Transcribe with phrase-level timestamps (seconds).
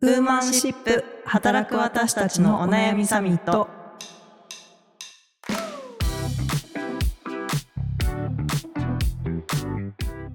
[0.00, 3.68] ウーマンシップ働く私たちのお悩みサミット。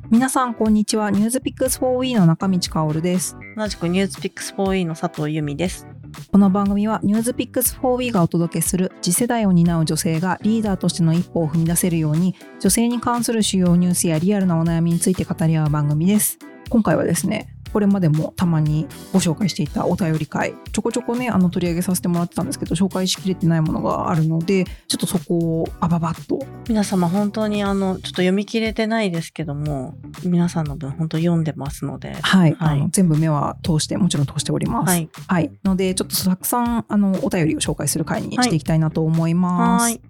[0.09, 1.11] 皆さんこんにちは。
[1.11, 3.37] ニュースピックス 4E の中道香です。
[3.55, 5.87] 同じくニュースピックス 4E の佐藤由美です。
[6.33, 16.37] この番組はニュースピックス 4E がお届けする次世代を担う女性がリーダーとしての一歩を踏み出せるように女性に関する主要ニュースやリアルなお悩みについて語り合う番組です。
[16.67, 26.39] 今回はですねこれまでもたまにご紹介していたお便り会ちょこちょこねあの取り上げさせてもらってたんですけど紹介しきれてないものがあるのでちょっとそこをあばばっと。
[26.69, 32.13] 皆様本当にあのちょっと読み切れてないですけども皆さんの分本当読んでますので。
[32.13, 34.91] はい、はい、あの全部目は通してもちろん通しております。
[34.91, 40.01] はい、はい、のでちょっとたくさんあのお便りを紹介する回にしていきたいなと思います、はい、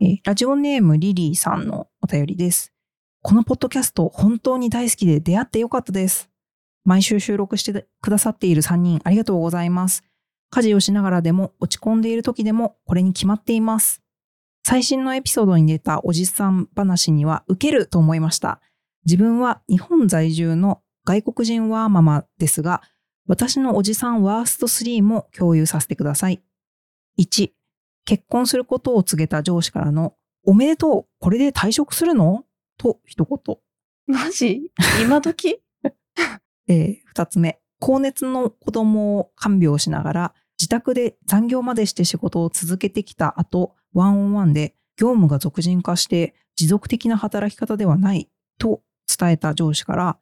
[0.00, 2.72] えラジオネームリリーさんのお便りです
[3.20, 6.30] このポッドキャスト本当に大好きで出会ってよかったです。
[6.84, 10.04] 毎週収録してくださっている3人ありがとうございます。
[10.50, 14.00] 家事をしながらでも落ち込んでいる時でもこれに決まっています。
[14.64, 18.60] 最新のエピソードに出たおじさん話には受けると思いました。
[19.04, 22.82] 自分は日本在住の外国人ワーママですが、
[23.26, 26.40] 私のおじさんワースト3も共有させてください。
[27.18, 27.50] 1、
[28.04, 32.44] 結婚することを告げた上司からのおめでとうこれで退職するの？
[32.78, 33.56] と一言。
[34.06, 34.72] マジ？
[35.02, 35.60] 今時？
[36.68, 37.60] えー、二つ目。
[37.80, 50.18] 高熱の子供を看病しながら、自宅で残業までして仕事を続けてきた後、ワンオンワンで業務が俗人化して持続的な働き方ではないと伝えた上司から、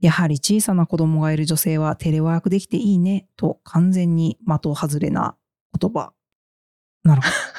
[0.00, 5.36] やはり小さな子供がいる女性はテレワークできていいねと完全に的外れな
[5.78, 6.12] 言葉。
[7.02, 7.49] なるほど。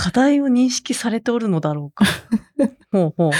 [0.00, 2.06] 課題を認識されておるのだろうか。
[2.90, 3.30] ほうほう。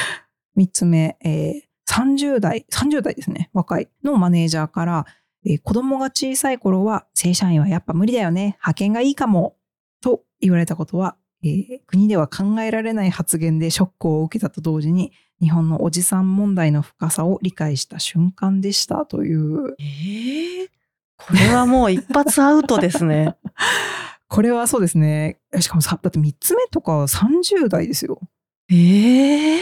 [0.55, 5.07] 三つ目、えー、30代、30代ですね、若いのマネージャーから、
[5.47, 9.57] えー、子供が小さい頃は正社員はやっぱ無理だよね、派遣がいいかも、
[10.03, 19.77] と言われたことは、えー、国では考えられない発言でショックを受けたと同時に、日本のおじさん問題の深さを理解した瞬間でしたという。
[19.79, 20.69] えー、
[21.17, 23.37] これはもう一発アウトですね。
[24.31, 25.41] これはそうですね。
[25.59, 28.21] しかもさ、だって3つ目とか30代ですよ。
[28.71, 29.61] ええー、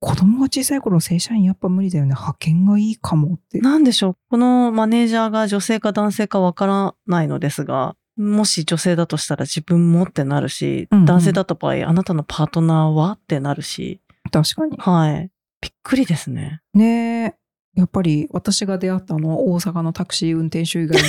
[0.00, 2.08] 子供が小さい頃正社員やっぱ無理だよね。
[2.08, 3.60] 派遣がいいかもって。
[3.60, 4.16] なんでしょう。
[4.28, 14.00] このマネージャーが女性か男性かわからないのですが、もし女性だとしたら自分もってなるし、うんうん、男性だった場合、あなたのパートナーはってなるし。
[14.32, 14.76] 確かに。
[14.78, 15.30] はい。
[15.60, 16.60] びっくりですね。
[16.74, 17.34] ねえ。
[17.76, 21.08] やっぱり私が出会ったのは大阪のタクシー運転手以外に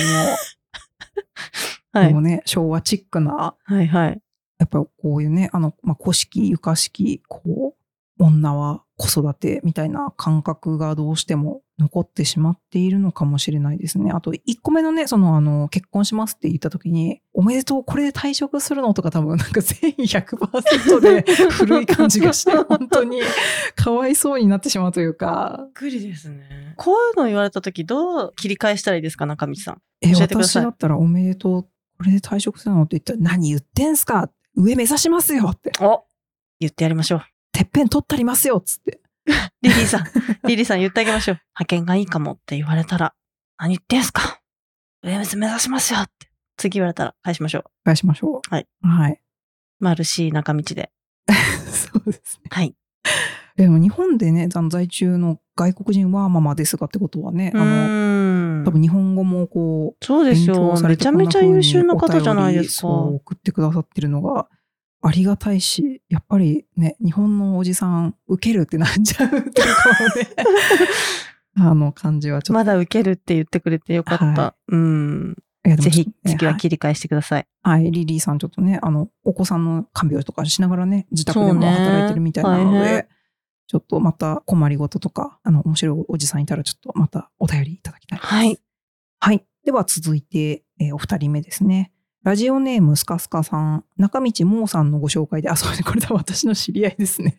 [1.92, 4.20] はい、もうね、昭和チックな、はいはい。
[4.58, 7.80] やっぱりこういうね、あの、まあ、古式、床式、こう、
[8.22, 14.10] 女は子育てみたいな感覚がどうしても残ってしまっているのかもしれないですね。
[14.12, 18.92] あと、1個目のね、その、あの、結婚しますって言った時に、おめでとう、これで退職するの？
[18.92, 23.22] とか多分なんか全員100%で 古い感じがして、本当に
[23.74, 25.56] かわいそうになってしまうというか。
[25.58, 26.74] びっくりですね。
[26.76, 29.24] こういうの言われた時どう切り返したらいいですか？
[29.24, 29.78] 中道さん。
[30.02, 31.68] え、私だったらおめでとう
[32.00, 32.84] これで退職するの？
[32.84, 35.70] って言ったら、何言ってんすか上目指しますよって。
[35.80, 36.04] お
[36.58, 37.22] 言ってやりましょう。
[37.52, 39.02] てっぺん取ったりますよっつって。
[39.60, 40.04] リリーさん、
[40.48, 41.34] リリーさん言ってあげましょう。
[41.48, 43.14] 派遣がいいかもって言われたら、
[43.58, 44.40] 何言ってんすか
[45.02, 46.30] 上目指しますよって。
[46.56, 47.64] 次言われたら返しましょう。
[47.84, 48.54] 返しましょう。
[48.54, 48.68] はい。
[48.80, 49.20] はい。
[49.78, 50.90] マルシー中道で。
[51.70, 52.48] そうですね。
[52.48, 52.74] はい。
[53.56, 57.64] でも日本でね、在中の外国人はママですがってことはね、あの、
[58.64, 60.74] 多分日本語もこう、そうですよ。
[60.82, 62.88] めちゃめちゃ優秀な方じゃないですか。
[62.88, 64.48] 送ってくださってるのが
[65.02, 69.62] ありがたいし、やっぱりね、日本のおじさん、受けるってなっちゃうっていうか
[70.16, 70.28] ね、
[71.56, 72.52] あの感じはちょっと。
[72.54, 74.24] まだ受けるって言ってくれてよかった。
[74.26, 75.36] はい、うん。
[75.76, 77.46] ぜひ次は切り返してください。
[77.62, 83.08] はい、はい、リリーさんちょっとね、あの、お子さんの看病とかしながらね、自宅でも働いてるみたいなので、
[83.70, 88.28] ちょっとまた困りごととか、あの、面白いおじさんいたらちょっとまたお便りいただきたいです。
[88.28, 88.58] はい。
[89.20, 89.46] はい。
[89.64, 91.92] では続いて、えー、お二人目ですね。
[92.24, 97.38] ラジオネームスカスカさん、中道もうさんのご紹介で、あ、そうね、これは私の知り合いですね。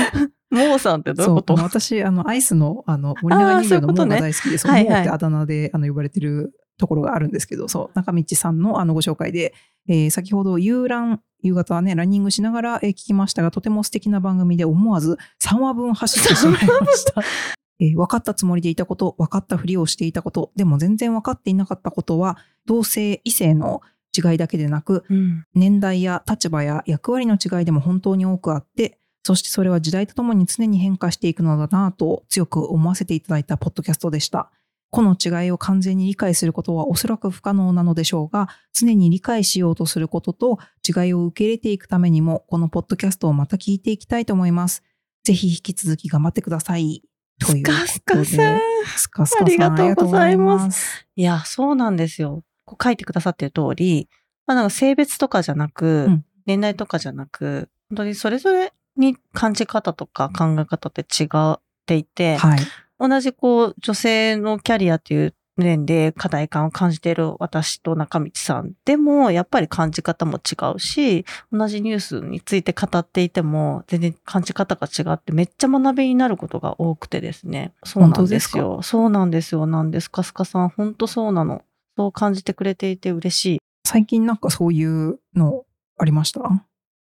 [0.50, 1.54] もうさんってどういうこと？
[1.56, 9.54] 私、あの、アイスの、あの、森永乳業のもうが大好きで、そう、ね、もうってあだ名で、あの、呼ばれてるところがあるんですけど、そう、中道さんのあのご紹介で、
[9.88, 17.22] えー、先ほど遊覧、夕方はね、ランニングしながら、えー、聞きましたが、とても素敵な番組で思わず3話分走ってしまいました。
[17.78, 23.82] えー、分かったつもりでいたこと、分かったふりをしていたこと、でも全然分かっていなかったことは、同性、異性の
[24.16, 34.50] 違いだけでなく、うん、年代や立場や役割の違いでも本当に多くあって、そしてそれは時代とともに常に変化していくのだなと強く思わせていただいたポッドキャストでした。
[34.90, 44.82] 個の違いを完全に理解することはおそらく不可能なのでしょうが、常に理解しようとすることと違いを受け入れていくためにも、このポッドキャストをまた聞いていきたいと思います。
[45.24, 47.02] ぜひ引き続き頑張ってください。
[47.38, 47.86] ということで。
[47.86, 48.60] スカスカさん
[48.96, 49.46] スカスカさん。
[49.46, 51.06] ありがとうございますありがとうございます。
[51.16, 52.42] いや、そうなんですよ。
[52.64, 54.08] こう書いてくださってる通り、
[54.46, 62.60] まあなんか性別とかじゃなく、うん年代とかじゃなく、本当にそれぞれに感じ方とか考え方って違っていて、はい。
[62.98, 77.72] 同じこう女性のキャリアっていう面で課題感を感じている私と中道さんでもやっぱり感じ方も違うし、同じニュースについて語っていても全然感じ方が違ってめっちゃ学びになることが多くてですね。
[77.84, 78.82] そうなんです本よ。
[78.82, 79.66] そうなんですよ。
[79.66, 80.10] なんです。
[80.10, 80.22] か？
[80.22, 81.62] すかさん、本当そうなの。
[81.96, 83.58] そう感じてくれていて嬉しい。
[83.86, 85.64] 最近なんかそういうの
[85.96, 86.40] ありました？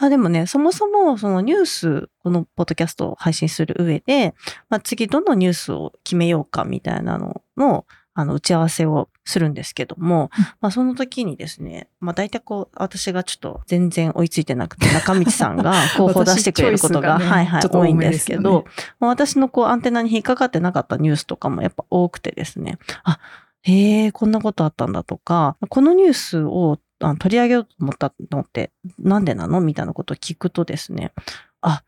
[0.07, 4.35] あでもね、そもそもそのニュース、このポッドキャストを配信する上で、
[4.69, 18.67] まあ、次どのニュースを決めようかみたいなのの、あの、打ち合わせをするんですけども、まあ、その時にですね、まあ、大体こう、私がちょっと全然追いついてなくて、中道さんが候補を出してくれることが、がねはいはい多いんですけど、
[18.99, 23.21] まあ私のこう、アンテナに引っかかってなかったニュースとかもやっぱ多くてですね、あ、
[23.63, 31.13] へえ、こんなことあったんだとか、このニュースをあの取り上げようと思ったのって、なんでなのみたいなことを聞くとですね、
[31.61, 31.83] あ、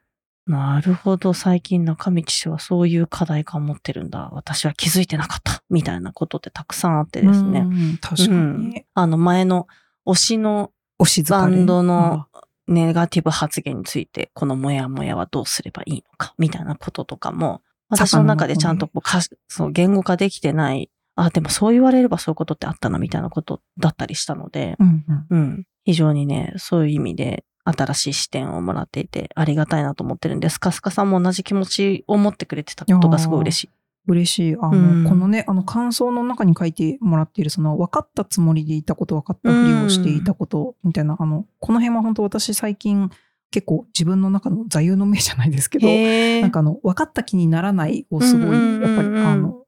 [0.46, 4.28] なるほど、最近中道氏はそういう課題感を持ってるんだ。
[4.32, 5.62] 私は気づいてなかった。
[5.70, 7.60] みたいなことってたくさんあってですね。
[7.60, 8.84] うん確かうんに。
[8.94, 9.66] あの前の
[10.06, 10.70] 推しの
[11.28, 12.26] バンドの
[12.66, 25.64] ネガティブ発言について、このモヤモヤはどうすればいいのか、みたいなこととかも、私の中でちゃんとこうかそう言語化できてない、あ、でもそう言われればそういうことってあったな、みたいなことだったりしたので、うんうんうん。
[25.84, 30.58] 非常にね、そういう意味で新しい視点をもらっていて、ありがたいなと思ってるんです。
[30.58, 33.70] かすかさんも同じ気持ちを持ってくれてたことがすごい嬉しい。
[34.06, 34.56] 嬉しい。
[34.60, 43.10] あの、うんこのね、あの感想の中に書いてもらっている、その分かったつもりでいたこと、分かったふりをしていたこと、みたいな、あの、この辺は本当私最近
[43.50, 45.86] 結構自分の中の座右の銘じゃないですけど、
[46.42, 49.63] なんかあの、分かった気にならないをすごい、うんうんうんうんやっぱり、あの、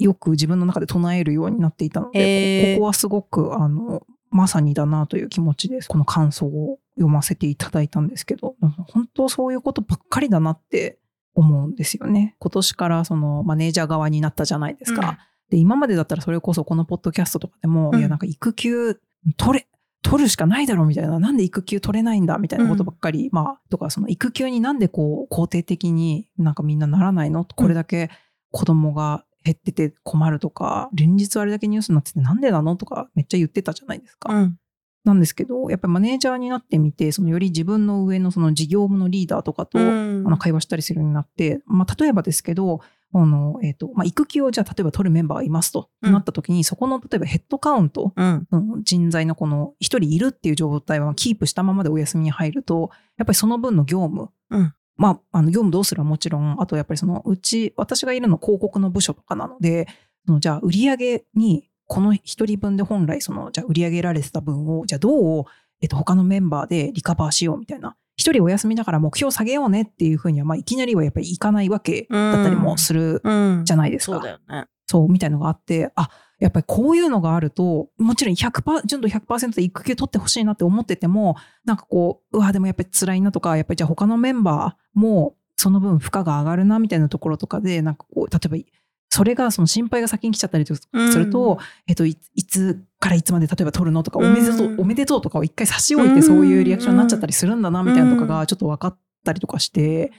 [0.00, 5.88] よく自分の中で唱えるようになっていたのへーで、こここはすごく、あの、まさにだなという気持ちです。
[5.88, 8.56] この感想を読ませていただいたんですけど、
[8.88, 10.98] 本当そういうことばっかりだなって
[11.34, 12.36] 思うんですよね。
[12.38, 15.08] 今年からそのマネージャー側になったじゃないですか。
[15.08, 15.16] うん
[15.50, 19.00] で、今までだったらそれこそこのポッドキャストとかでも、うんいやなんか育休
[19.36, 19.66] 取れ、
[20.00, 27.44] 取るしかないだろうみたいな、なんで育休取れないんだみたいなことばっかり、まあ、とかその育休になんでこう肯定的になんかみんなならないの？
[27.44, 28.10] これだけ
[28.52, 34.32] 子供が減ってて困るとか、連日あれだけニュースになっててなんでなのとかめっちゃ言ってたじゃないですか。
[34.32, 34.56] うん。
[35.04, 42.80] なんですけど、やっぱりマネージャーになってみて、そのより自分の上のその事業部のリーダーとかと、うんあの会話したりするようになって、まあ、例えばですけど、
[43.12, 48.46] あの、えっ、と、まあ、育休をじゃあ例えば取るメンバーがいますと、うんなった時に、そこの例えばヘッドカウント、うん。
[48.50, 59.88] うん人材のこの一人いるっていう状態はキープしたままでお休みに入ると、やっぱりその分の業務、うんまあ、あの業務どうするはもちろん、あとやっぱりそのうち、私がいるの広告の部署とかなので、
[60.26, 65.44] そのじゃあ売上に、この一人分で本来その、じゃあ売り上げられてた分を、じゃあどう、
[65.80, 67.96] えっと、他のメンバーでリカバーしようみたいな。
[68.16, 73.64] 一人お休みだから目標下げようねっていうふうには、まあ、いきなりはやっぱりいかないわけだったりもするうん。
[73.64, 74.12] じゃないですか。
[74.12, 74.66] そうだよね。
[74.86, 76.10] そう、みたいのがあって、あ、
[76.40, 88.70] やっぱりこういうのがあると、もちろん100%、純度100%で育休取ってほしいなって思ってても、なんかこう、うわ、でもやっぱり辛いなとか、やっぱりじゃあ他のメンバーもその分負荷が上がるなみたいなところとかで、なんかこう、例えば、
[89.12, 100.12] それがその心配が先に来ちゃったりとすると、えっとい、いつからいつまで例えば取るのとか、おめでとう、うんおめでとうとかを一回差し置いてそういうリアクションになっちゃったりするんだなみたいなのとかがちょっと分かったりとかして、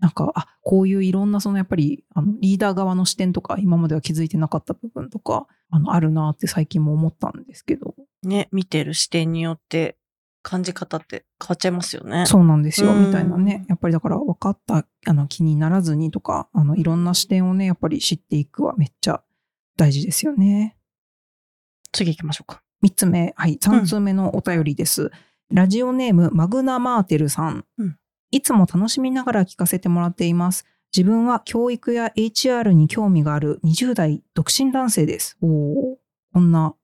[0.00, 9.96] なんか、あ、こういういろんなそのやっぱりあのリーダー側の視点とか、今までは気づいてなかった部分とか、あの、あるなって最近も思ったんですけど、ね、見てる視点によって
[10.42, 12.26] 感じ方って変わっちゃいますよね。
[12.26, 13.64] そうなんですよ、うんみたいなね。
[13.68, 19.22] やっぱりだから分かったあの気にならずにとか、あの、いろんな視点をね、やっぱり知っていくはめっちゃ
[19.76, 20.76] 大事ですよね。
[21.92, 22.62] 次行きましょうか。
[22.82, 25.10] 三つ目、はい、三通目のお便りです。
[25.50, 27.96] ラジオネーム、マグナ・マーテルさん,、うん
[28.34, 30.66] いつも楽しみながら聞かせてもらっています。
[30.92, 35.38] 自分は教育や HR に興味がある20代独身男性です。
[35.40, 35.50] おー
[36.32, 36.74] こんな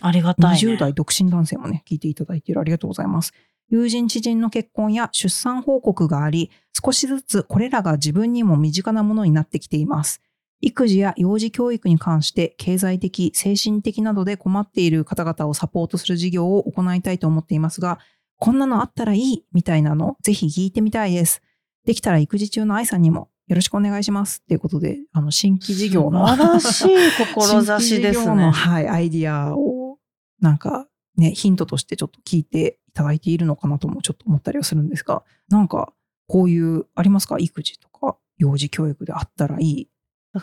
[0.00, 0.56] ありがたい、ね。
[0.74, 3.32] 20代独身男性もね、聞いていただいているありがとうございます。
[3.68, 10.22] 友人知人の結婚や出産報告があり、少しずつこれらが自分にも身近なものになってきています。
[10.60, 17.98] 育児や幼児教育に関して経済的、精神的などで困っている方々をサポートする事業を行いたいと思っていますが、
[18.44, 20.16] こんなのあったらいいみたいなの？
[20.20, 21.42] ぜひ聞いてみたいです。
[21.86, 24.40] できたら育児中の愛さんにもよろしくお願いします。
[24.42, 26.26] っていうことで、あの、新規事業の。
[26.26, 28.50] 素晴らしい志です新規事業のね。
[28.50, 29.98] はい、アイディアを、
[30.40, 35.92] なんか、ね、ヒントとしてちょっと聞いていただいているのかなともちょっと思ったりはするんですが、なんか、
[36.26, 37.36] こういう、ありますか？
[37.38, 39.88] 育児とか、幼児教育であったらいい。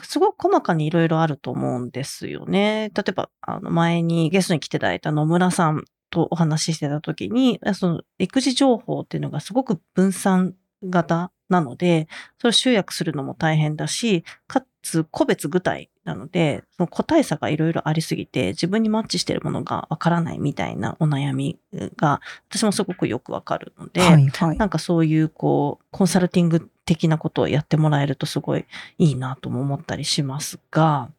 [0.04, 2.92] すごく細かにいろいろあると思うんですよね。
[2.96, 21.60] 例えば、あの、前にゲストに来ていただいた野村さんとお話ししてた時に、その育児情報っていうのがすごく分散型なので、それを集約するのも大変だし、かつ個別具体なので、その個体差がいろいろありすぎて、自分にマッチしてるものがわからないみたいなお悩み
[21.98, 24.58] が、私もすごくよくわかるので、はい、はい。
[24.58, 28.66] なんかそういうこう、コンサルティング的なことをやってもらえるとすごい
[28.98, 31.10] いいなとも思ったりしますが、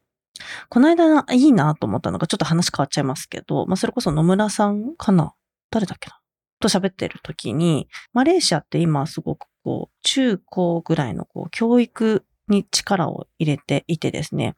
[0.69, 5.35] この間いいなと思ったのがちょっと話変わっちゃいますけど、まあそれこそ野村さんかな？
[5.71, 6.19] 誰だっけな？
[6.61, 14.57] と喋ってる時に、マレーシアって今すごくこう、中高ぐらいのこう、教育に力を入れていてですね、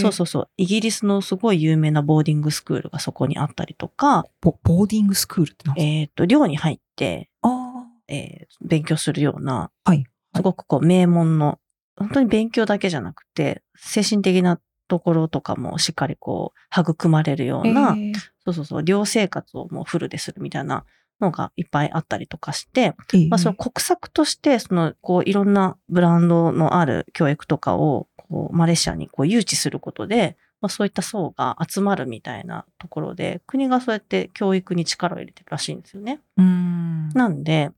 [0.00, 5.90] そうそうそう、イギリスのすごい有名なボーディングスクールがそこにあったりとか、ボボーディングスクールって何ですか？
[5.90, 10.04] えっ、と、寮に入って、あえー勉強するような、はい。
[10.36, 11.58] すごくこう名門の、
[11.96, 14.60] 本当に勉強だけじゃなくて、精神的な
[14.90, 17.68] ところとかもしっかりこう、育まれるよあ。
[17.68, 20.84] うな、へーそうそうそう、寮生活をもうフルでするみたいな
[21.20, 36.20] のがいっぱいあったりとかして、へーまあその国策として、その、こう、いろんなブランドのある教育とかを、こう、マレーシアにこう誘致することで、まあそういった層が集まるみたいなところで、国がそうやって教育に力を入れてるらしいんですよね。
[36.36, 37.08] うーん。
[37.10, 37.70] なんで、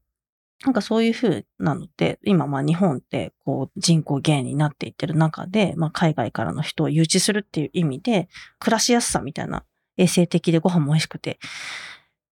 [0.65, 8.29] なんかそういう風なのって、今まあ日本ってこう人口減になっていってる中で、まあ海外からの人を誘致するっていう意味で、
[8.59, 9.65] 暮らしやすさみたいな
[9.97, 11.39] 衛生的でご飯も美味しくて、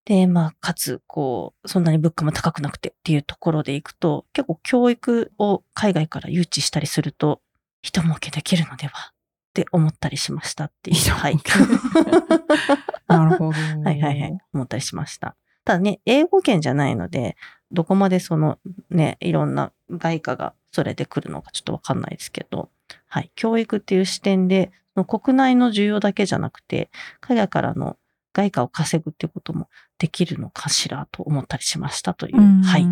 [0.04, 7.40] で、まあかつこう、そんなに物価も高くなくてっていうところでいくと、結構教育を海外から誘致したりすると、
[7.82, 9.14] 人儲けできるのではっ
[9.54, 10.96] て思ったりしましたっていう。
[10.96, 11.66] 人はい儲。
[13.08, 13.52] なるほど。
[13.52, 14.38] はいはいはい。
[14.52, 15.36] 思ったりしました。
[15.70, 17.36] ただね、英語圏じゃないので、
[17.70, 18.58] どこまでその
[18.90, 22.70] ね、いろんな外貨がそれで来るのかちょっとわかんないですけど、
[23.06, 23.30] はい。
[23.36, 24.72] 教育っていう視点で、
[25.06, 27.96] 国内の需要だけじゃなくて、海外からの
[28.32, 32.82] 外貨を稼ぐってこともできるのかしらと思ったりしましたという、うんはい。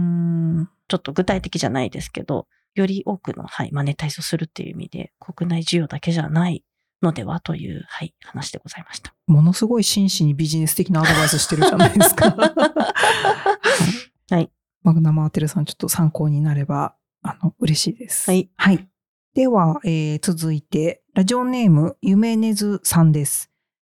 [0.87, 6.63] ちょっと具体的じゃないですけど、より多くの、はい、マネタイズをするっていう意味で、国内需要だけじゃない
[7.03, 9.15] のではという、はい、話でございました。
[9.27, 12.35] ものすごい真摯にビジネス的なアドバイスしてるじゃないですか。
[14.31, 14.51] はい。
[14.83, 18.31] マグナマーテルさん、ちょっと参考になれば、あの、嬉しいです。
[18.31, 18.51] はい。
[18.57, 18.89] はい。
[19.35, 23.51] では、えー続いて、ラジオネーム、ゆめねずさんです。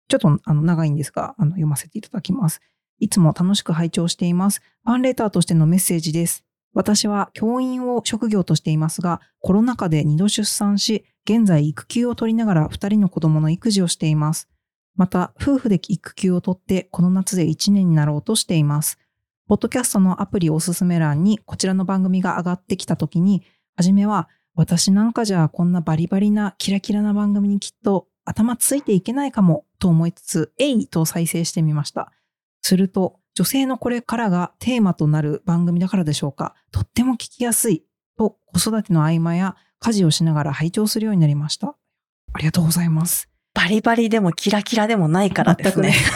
[0.07, 2.62] ちょっとあの長いんですが、あの読ませていただきます。
[3.00, 4.62] いつも楽しく拝聴しています。
[4.86, 6.45] ファンレターとしてのメッセージです。
[6.74, 14.50] 私は教員を職業としていますが、コロナ禍で2度出産し、現在育休を取りながら2人の子供の育児をしています。
[14.96, 19.00] また、夫婦で育休を取って、この夏で1年になろうとしています。
[19.48, 23.44] ポッドキャストのアプリおすすめ欄にこちらの番組が上がってきたときに、
[23.75, 32.12] はじめは、私なんかじゃこんなバリバリなキラキラな番組にきっと頭ついていけないかもと思いつつ、えいと再生してみました。
[32.62, 36.53] すると、女性のこれからがテーマとなる番組だからでしょうか。
[36.72, 37.84] とっても聞きやすい
[38.15, 41.75] と子育ての合間や家事をしながら拝聴するようになりました。
[42.32, 43.30] ありがとうございます。
[43.54, 45.94] バリバリでもキラキラでもないからですね。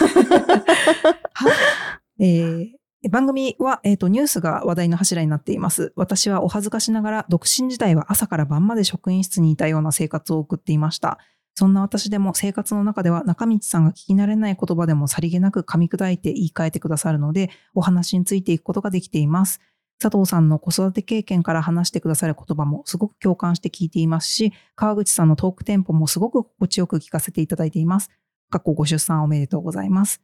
[2.20, 2.68] えー
[3.12, 5.94] 番組は、えーとニュースが話題の柱になっています。
[5.96, 11.20] 私はお恥ずかしながら独身時代は朝から晩まで職員室にいたような生活を送っていました。
[11.54, 19.62] そんな私でも生活の中では中道さんが聞き慣れない言葉でもさりげなく噛み砕いて言い換えてくださるので、お話についていくことができています。
[20.00, 28.12] 佐藤さんの子育て経験から話してくださる言葉もすごく共感して聞いていますし、川口さんのトークテンポもすごく心地よく聞かせていただいています。
[28.50, 30.22] 過去ご出産おめでとうございます。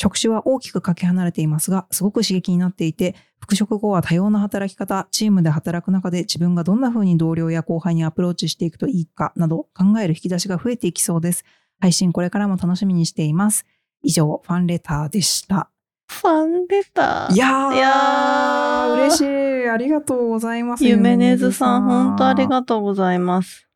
[0.00, 11.44] 職種は大きくかけ離れていますが、すごく刺激になっていて、復職後は多様な働き方、チームで働く中で自分がどんな風に同僚や後輩にアプローチしていくといいかなど考える引き出しが増えていきそうです。
[11.80, 13.66] 配信これからも楽しみにしています。
[14.02, 15.68] 以上、ファンレターでした。
[16.10, 17.34] ファンレター。
[17.34, 19.68] いやー、いやー嬉しい。
[19.68, 20.84] ありがとうございます。
[20.84, 23.68] ゆめねずさん、本当ありとがとうございます。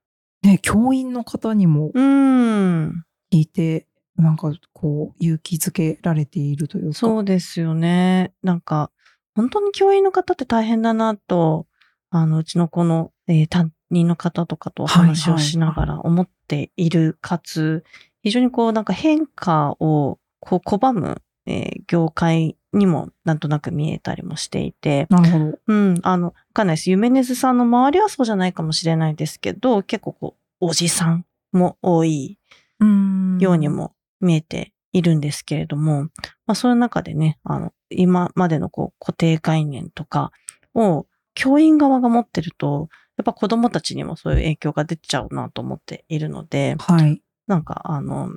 [0.42, 0.46] う。
[0.46, 1.92] ね、教員の方にもう。
[1.92, 2.92] 聞
[3.30, 3.86] いて、
[4.16, 6.94] なんかこう、勇気づけられているというか。
[6.94, 8.32] そうですよね。
[8.42, 8.90] なんか、
[9.34, 11.66] 本当に教員の方って大変だなと、
[12.10, 17.84] あの、うちの子の、えー担任の方とかとお話をしながら思っている、かつ、
[18.22, 25.58] 非常にこう、なんか変化をこう拒む、えー業界にもなんとなく見えたりもしていて、なるほど。
[25.66, 26.90] うん、あの、わかんないです。
[26.90, 32.38] ゆめねずさんの周りはそうじゃないかもしれないですけど、結構こう、おじさんも多い
[32.78, 33.68] うんように。
[33.68, 36.04] も見えているんですけれども、
[36.46, 40.32] まあそういう中でね、あの、今までのこう固定概念とか
[40.74, 47.20] を教員側が持ってると、やっぱ子供たちにもそういう影響が出ちゃうなと思っているので、はい。
[47.46, 48.36] なんかあの、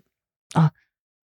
[0.53, 0.73] あ、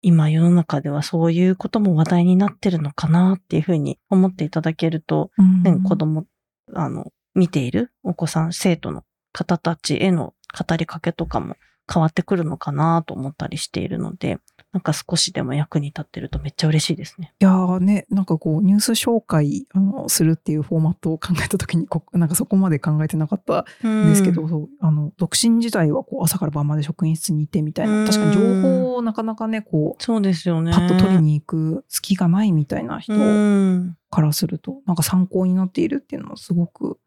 [0.00, 5.62] 今世の中ではそういうことも話題になってるのかなっていうふうに思っていただけると、うん。
[5.62, 6.26] ね、子供、
[6.74, 11.56] あの、見ているお子さん、生徒の方たちへの語りかけとかも
[11.92, 14.38] 変わってくるのかなと思ったりしているので、
[14.72, 17.32] なんか少しでも役に立ってるとめっちゃ嬉しいですね。
[17.40, 30.72] いやーね、なんかこう、ニュース紹介あのするっていうフォーマットを考えたときにこ、 なんかそこまで考えてなかったんですけど、そうあの独身時代はこう朝から晩まで職員室にいてみたいな、うん確かに情報をなかなかね、こう、そうですよね。
[30.72, 33.96] パッと取りに行く隙がないみたいな人うん。
[34.10, 36.98] からすると、なんか参考になっているっていうのはすごく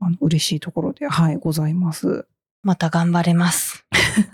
[0.00, 2.26] あの嬉しいところで、はい、ございます。
[2.62, 3.86] また頑張れます。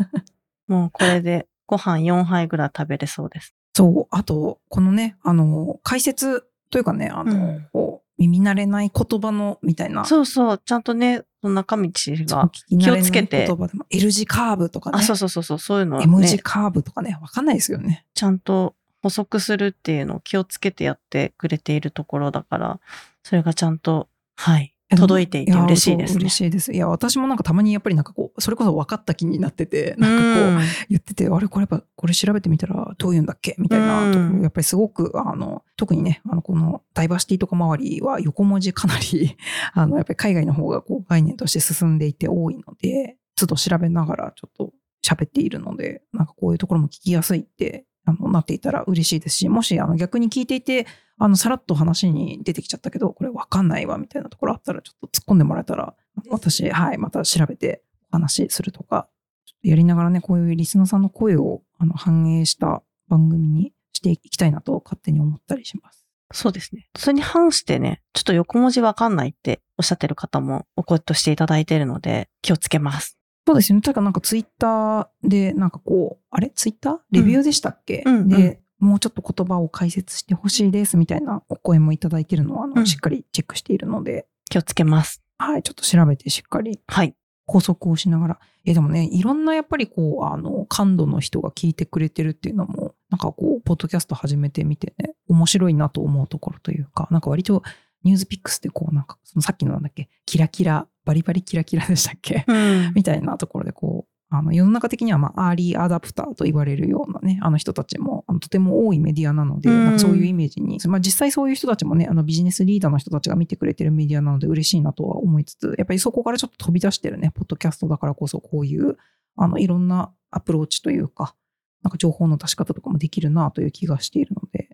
[0.69, 3.55] もうこれでご飯4杯ぐらい食べれそうです。
[3.75, 7.69] そう、あと、このね、あの、解説というかね、あの、うん。
[7.73, 13.47] こう耳慣れない言葉のみたいな、そうそう、ちゃんとね、中道が、気をつけて。
[13.47, 18.07] 言葉でも L 字カーブとかね、あ、そうそうそうそう、そういうのを M ね字、カーブとかね、わかんないですよね。
[18.15, 22.81] ちゃんと補足するっていうのを気をつけてやってくれているところだから、
[23.23, 26.21] それがちゃんと、はい、届いていて嬉しいですね。
[26.21, 26.73] 嬉しいです。
[26.73, 33.55] いや、私もなんかたまにやっぱりなんかこう、それこそ分かった気になってて、なんかこう、うん言ってて、あれこれやっぱこれ調べてみたらどういうんだっけ？
[33.59, 39.37] みたいなところ、うんやっぱりすごく、あの、特にね、あの、このダイバーシティとか周りは横文字かなり、
[39.73, 44.73] あの、やっぱり海外の方がこう概念として進んでいて多いので、都度調べながらちょっと
[45.05, 50.87] 喋っているので、なんかこういうところも聞きやすいって、あの、なっていたら嬉しいですし、もし、あの、逆に聞いていて、
[51.19, 55.95] あの、さらっと話に出てきちゃったけど、これわかんないわ、みたいなところあったら、ちょっと突っ込んでもらえたら、
[56.31, 57.83] 私、はい、また調べて
[58.13, 59.09] お話しするとか、
[59.47, 66.07] ちょっとやりながらね、こういうリスナーさんの声をあの反映した番組にしていきたいなと勝手に思ったりします。
[66.33, 66.89] そうですね。
[66.97, 73.19] それに反してね、ちょっと横文字わかんないっておっしゃってる方もお声としていただいているので、気をつけます。
[73.47, 73.83] そうですよね。
[73.83, 76.51] ただなんかツイッターで、なんかこう、あれ？
[76.55, 76.99] ツイッター？
[77.11, 78.29] レビューでしたっけ、うんうん。
[78.29, 82.87] で、もうちょっと言葉を解説してほしいですみたいなお声もいただいているのは、あのうん。
[82.87, 85.23] しっかりチェックしているので、気をつけます。
[85.39, 86.81] はい、ちょっと調べてしっかり。
[86.87, 87.15] はい。
[87.47, 88.39] 補足をしながら。
[88.65, 97.63] え、でもね、いろんなやっぱりこう、あの、感度の人が聞いてくれてるっていうのも、なんかこう、ポッドキャスト始めてみてね、面白いなと思うところというか、なんか割と
[98.03, 102.93] ニュースピックスってこう、なんか、そのさっきのなんだっけ、キラキラ、バリバリキラキラでしたっけ、うん。
[102.95, 118.97] みたいなところでこう、あの世の中的には、まあ、アーリーアダプターと言われるようなね、あの人たちもあのとても多いメディアなので、うんなんかそういうイメージに、まあ、実際そういう人たちもね、あのビジネスリーダーの人たちが見てくれてるメディアなので嬉しいなとは思いつつ、やっぱりそこからちょっと飛び出してるね、ポッドキャストだからこそ、こういう、
[119.37, 121.37] あの、いろんなアプローチというか、
[121.83, 124.71] なんか情報の出し方とかもできるなという気がしているので、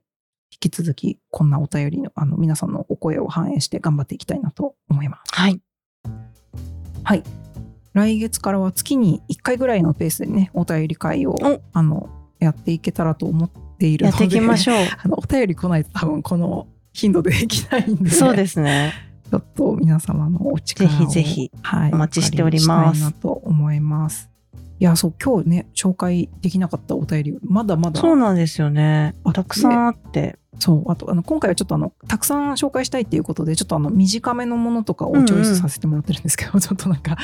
[0.52, 5.34] 引き続きこんなお便りの、あの、皆さんのお声を反映して頑張っていきたいなと思います。
[5.34, 5.60] はい。
[7.04, 7.24] はい。
[7.92, 12.08] 来月からは月に1回ぐらいのペースでね、お便り会をおあの
[12.38, 14.76] やっていけたらと思っているので、やっていきましょう。
[15.02, 18.92] あのお便り来ないと多分この頻度でできないんで、そうですね。
[19.30, 24.29] ちょっと皆様のお力をぜひぜひはい、お待ちしておりますと思います。
[24.80, 29.32] いや、そう、今日ね、紹介できなかったお便り、まだまだそうなんですよねあ。
[29.34, 30.38] たくさんあって。
[30.58, 37.18] そう、あと、あの、今回はちょっとあの、たくさん紹介したいっていうことで、ちょっとあの、短めのものとかをチョイスさせてもらってるんですけど、 ちょっとなんか、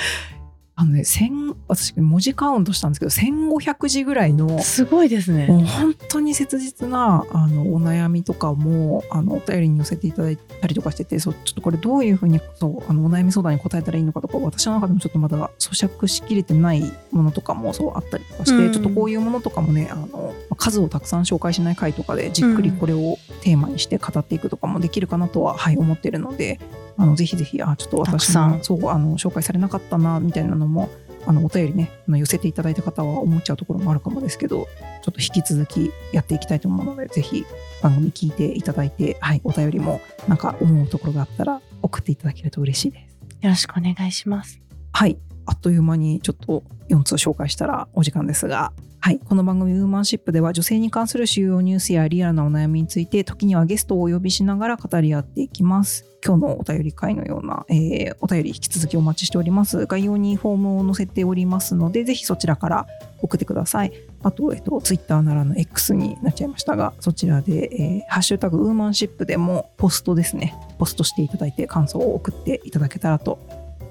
[0.78, 5.46] あのね、千、私、文字カウントしたんですけど、1500字ぐらいの、すごいですね。
[5.46, 26.58] 本当に切実なあのお悩みとかもあのお便りに寄せていただいたりとかしててそうちょっとこれどういうふうにそうあのお悩み相談に答えたらいいのかとか私の中でもちょっとまだ咀嚼しきれてないものとかもそうあったりとかして、うんちょっとこういうものとかもねあの数をたくさん紹介しない回とかでじっくりこれをテーマにして語っていくとかもできるかなとは、はい、思ってるので
[26.98, 30.88] あのぜひぜひあちょっと私もそうあの紹介されなかったなみたいなのも
[31.26, 34.66] あのお便りね寄せていただいた方は思っちゃうところもあるかもですけど
[35.02, 37.44] ちょっと引き続きやっていきたいと思うのでぜひ
[37.82, 43.16] 番組聞いていただいて、はい、お便りもなんか思うところがあったら送っていただけると嬉しいです。
[43.42, 44.60] よろしくお願いします。
[44.92, 49.20] はいあっという間にちょっと4つ紹介したらお時間ですが、はい。
[49.20, 56.04] この番組ウーマンシップでは女性に関する主要ニュースやリアルなお悩みについて時にはゲストをお呼びしながら語り合っていきます。
[56.24, 59.86] 今日のお便り会のような、えーお便り引き続きお待ちしております。
[59.86, 62.86] 概要にフォームを載せておりますので、ぜひそちらから
[63.22, 63.92] 送ってください。
[64.24, 70.56] あと、えっと、ツイッターならぬ X になっちゃいましたが、そちらで、えーハッシュタグウーマンシップでもポストですね。
[70.78, 73.38] ポストしていただいて感想を送っていただけたらと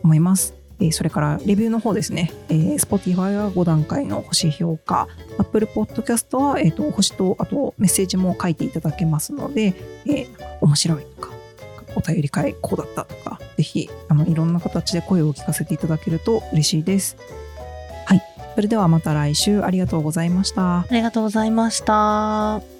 [0.03, 0.64] 思います。
[0.79, 5.07] えそれからレビューの方ですね、えー Spotify は5段階の星評価、
[5.37, 9.73] Apple Podcast は、えーと星とあとメッセージも書いていただけますので、
[10.05, 10.27] えー
[10.61, 11.31] 面白いとか、
[11.95, 17.17] お便り会こうだったとか、ぜひあのいろんな形で声を聞かせていただけると嬉しいです。
[18.05, 18.21] はい、
[18.55, 20.79] それではまた来週ありがとうございました。
[20.79, 22.74] ありがとうございました。